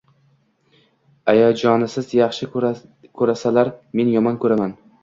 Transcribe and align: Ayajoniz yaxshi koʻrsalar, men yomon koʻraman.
Ayajoniz 1.33 1.99
yaxshi 2.21 2.51
koʻrsalar, 2.57 3.73
men 4.03 4.15
yomon 4.17 4.47
koʻraman. 4.47 4.79